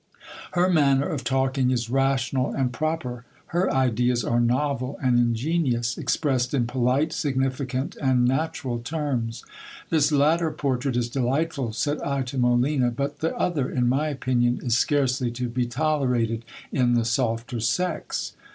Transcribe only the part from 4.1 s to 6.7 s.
are novel and ingenious, expressed in